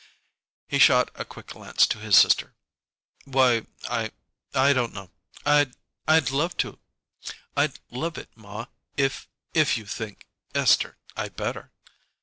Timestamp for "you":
9.77-9.85